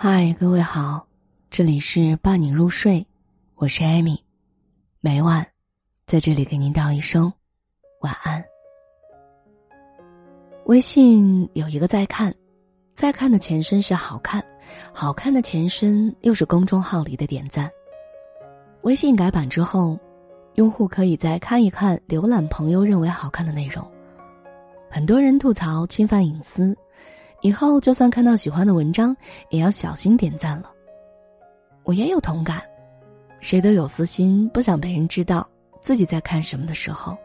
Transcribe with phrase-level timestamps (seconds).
[0.00, 1.08] 嗨，各位好，
[1.50, 3.04] 这里是伴你入睡，
[3.56, 4.22] 我是艾米，
[5.00, 5.44] 每晚
[6.06, 7.32] 在这里给您道一声
[8.00, 8.44] 晚安。
[10.66, 12.32] 微信有一个在看，
[12.94, 14.40] 在看的前身是好看，
[14.92, 17.68] 好看的前身又是公众号里的点赞。
[18.82, 19.98] 微信改版之后，
[20.54, 23.84] 用户可以再看一看浏览朋友认为好看的内容，
[24.88, 26.78] 很多人吐槽侵犯隐私。
[27.40, 29.16] 以后就算看到喜欢的文章，
[29.50, 30.70] 也要小心点赞了。
[31.84, 32.62] 我也有同感，
[33.40, 35.48] 谁都有私心，不想被人知道
[35.80, 37.16] 自己在看什么的时候。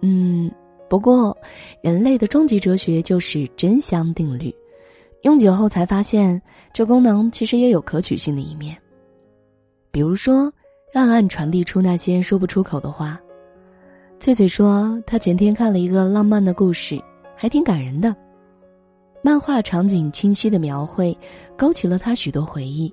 [0.00, 0.50] 嗯，
[0.88, 1.36] 不过
[1.82, 4.54] 人类的终极哲学就是真香定律，
[5.22, 6.40] 用久后才发现，
[6.72, 8.76] 这功能其实也有可取性的一面。
[9.90, 10.52] 比如说，
[10.94, 13.20] 暗暗传递出那些说不出口的话。
[14.20, 17.00] 翠翠说，她前天看了一个浪漫的故事，
[17.36, 18.14] 还挺感人的。
[19.22, 21.16] 漫画场景清晰的描绘，
[21.56, 22.92] 勾起了他许多回忆。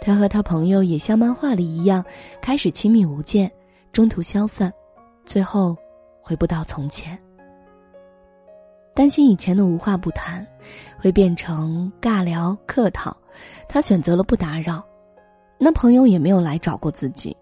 [0.00, 2.02] 他和他朋友也像漫画里一样，
[2.40, 3.50] 开始亲密无间，
[3.92, 4.72] 中途消散，
[5.24, 5.76] 最后
[6.20, 7.18] 回不到从前。
[8.94, 10.46] 担心以前的无话不谈，
[10.98, 13.16] 会变成尬聊客套，
[13.68, 14.82] 他选择了不打扰。
[15.58, 17.36] 那朋友也没有来找过自己。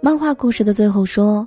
[0.00, 1.46] 漫画故事的最后说：“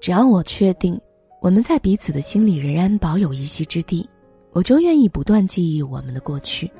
[0.00, 1.00] 只要我确定，
[1.40, 4.08] 我们在彼此的心里仍然保有一席之地。”
[4.52, 6.70] 我就愿意不断记忆我们的过去，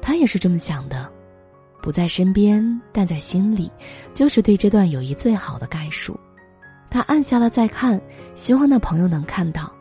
[0.00, 1.10] 他也是这么想的，
[1.80, 3.70] 不在身边，但在心里，
[4.14, 6.18] 就是对这段友谊最好的概述。
[6.90, 8.00] 他按下了再看，
[8.34, 9.72] 希望那朋友能看到。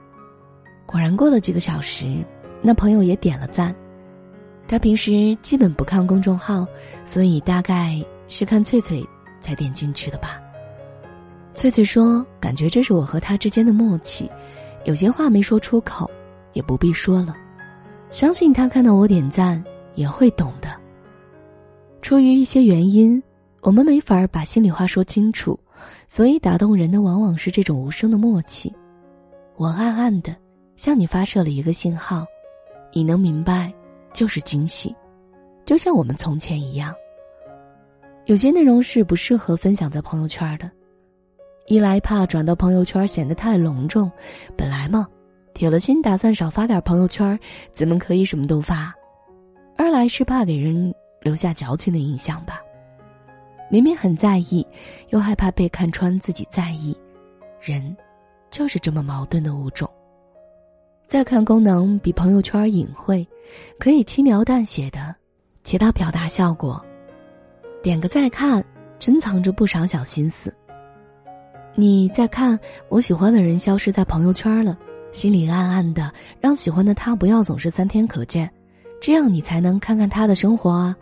[0.86, 2.24] 果然，过了几个小时，
[2.62, 3.76] 那朋友也点了赞。
[4.68, 6.66] 他平时基本不看公众号，
[7.04, 9.06] 所以大概是看翠翠
[9.42, 10.40] 才点进去的吧。
[11.54, 14.30] 翠翠说：“感觉这是我和他之间的默契，
[14.86, 16.10] 有些话没说出口。”
[16.54, 17.36] 也不必说了，
[18.10, 19.64] 相信他看到我点赞
[19.96, 20.70] 也会懂的。
[22.02, 23.22] 出于一些原因，
[23.62, 25.60] 我们没法把心里话说清楚，
[26.08, 28.74] 所以打动人的往往是这种无声的默契。
[29.56, 30.36] 我暗暗的
[30.76, 32.26] 向你发射了一个信号，
[32.92, 33.72] 你能明白，
[34.14, 34.96] 就是惊喜，
[35.64, 36.94] 就像我们从前一样。
[38.26, 40.70] 有些内容是不适合分享在朋友圈的，
[41.68, 44.12] 一来怕转到朋友圈显得太隆重，
[44.58, 45.08] 本来嘛。
[45.54, 47.38] 铁了心打算少发点朋友圈，
[47.74, 48.94] 怎么可以什么都发？
[49.78, 52.62] 二来是怕给人留下矫情的印象吧。
[53.70, 54.66] 明明很在意，
[55.10, 56.98] 又害怕被看穿自己在意，
[57.62, 57.96] 人
[58.50, 59.90] 就是这么矛盾的物种。
[61.06, 63.28] 再看功能比朋友圈隐晦，
[63.80, 65.16] 可以轻描淡写的
[65.64, 66.84] 起到表达效果。
[67.84, 68.64] 点个再看，
[69.00, 70.54] 珍藏着不少小心思。
[71.76, 74.78] 你再看，我喜欢的人消失在朋友圈了。
[75.12, 78.50] 心里暗暗的，让喜欢的他不要总是三天可见，
[79.02, 80.96] 这样你才能看看他的生活啊。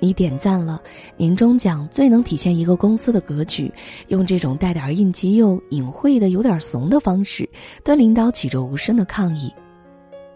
[0.00, 0.80] 你点赞了，
[1.16, 3.72] 年终奖最能体现一个公司的格局，
[4.08, 7.48] 用这种带点应急又隐晦的、有点怂的方式，
[7.82, 9.52] 对领导起着无声的抗议。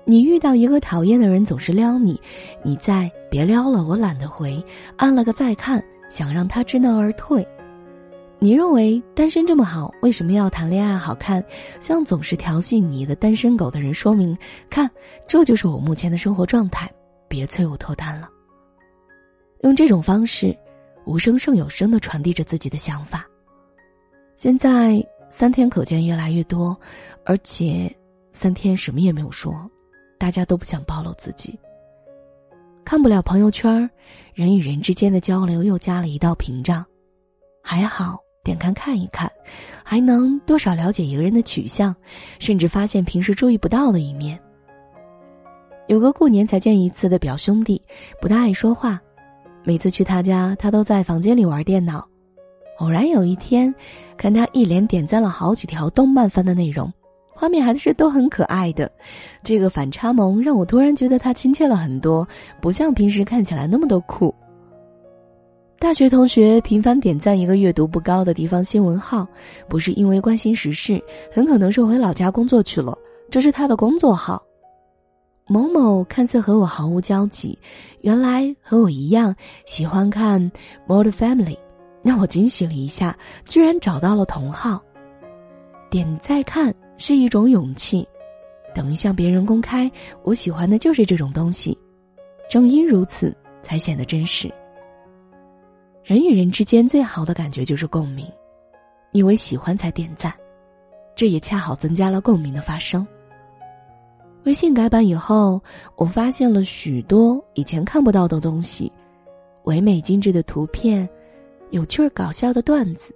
[0.04, 2.18] 你遇到一个讨厌的人总是撩你，
[2.64, 4.64] 你再别撩了，我懒得回，
[4.96, 7.46] 按了个再看，想让他知难而退。
[8.40, 10.96] 你认为单身这么好，为什么要谈恋爱？
[10.96, 11.44] 好看，
[11.80, 14.36] 向总是调戏你的单身狗的人说明，
[14.70, 14.88] 看，
[15.26, 16.88] 这就是我目前的生活状态，
[17.26, 18.28] 别催我脱单了。
[19.62, 20.56] 用这种方式，
[21.04, 23.26] 无声胜有声的传递着自己的想法。
[24.36, 26.78] 现在三天可见越来越多，
[27.24, 27.92] 而且
[28.32, 29.68] 三天什么也没有说，
[30.16, 31.58] 大家都不想暴露自己。
[32.84, 33.90] 看不了朋友圈，
[34.32, 36.86] 人与人之间的交流又加了一道屏障，
[37.64, 38.16] 还好。
[38.48, 39.30] 点开看一看，
[39.84, 41.94] 还能多少了解一个人的取向，
[42.38, 44.40] 甚至发现平时注意不到的一面。
[45.86, 47.82] 有个过年才见一次的表兄弟，
[48.22, 48.98] 不大爱说话，
[49.64, 52.08] 每次去他家，他都在房间里玩电脑。
[52.78, 53.74] 偶然有一天，
[54.16, 56.90] 看他一连点赞了好几条动漫番的内容，
[57.28, 58.90] 画面还是都很可爱的。
[59.42, 62.26] 这个反差萌让我突然觉得他亲切了很多，
[62.62, 64.34] 不像平时看起来那么的酷。
[65.80, 69.24] 大学同学频繁点赞一个阅读不高的地方新闻号，
[69.68, 71.00] 不是因为关心时事，
[71.32, 72.98] 很可能是回老家工作去了。
[73.30, 74.42] 这是他的工作号。
[75.46, 77.56] 某某看似和我毫无交集，
[78.00, 79.34] 原来和我一样
[79.66, 80.42] 喜欢看
[80.88, 81.54] 《Mod Family》，
[82.02, 84.82] 让我惊喜了一下，居然找到了同号。
[85.88, 88.06] 点再看是一种勇气，
[88.74, 89.88] 等于向别人公开
[90.24, 91.78] 我喜欢的就是这种东西。
[92.50, 94.52] 正因如此，才显得真实。
[96.08, 98.26] 人与人之间最好的感觉就是共鸣，
[99.12, 100.32] 因为喜欢才点赞，
[101.14, 103.06] 这也恰好增加了共鸣的发生。
[104.44, 105.62] 微信改版以后，
[105.96, 108.90] 我发现了许多以前看不到的东西：
[109.64, 111.06] 唯美精致的图片、
[111.68, 113.14] 有趣搞笑的段子、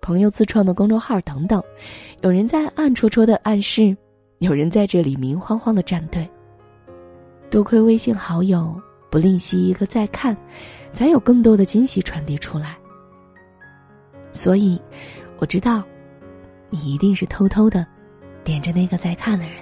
[0.00, 1.62] 朋友自创的公众号等等。
[2.22, 3.96] 有人在暗戳戳的暗示，
[4.38, 6.28] 有人在这里明晃晃的站队。
[7.48, 8.74] 多亏微信好友
[9.14, 10.36] 不吝惜一个再看，
[10.92, 12.76] 才有更多的惊喜传递出来。
[14.32, 14.82] 所以，
[15.38, 15.84] 我知道，
[16.68, 17.86] 你一定是偷偷的
[18.42, 19.58] 点着那个在看的人。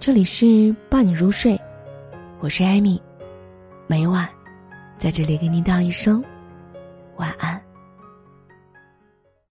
[0.00, 1.56] 这里是伴你入睡，
[2.40, 3.00] 我是艾米，
[3.86, 4.28] 每晚
[4.98, 6.20] 在这里给你道一声
[7.18, 7.53] 晚安。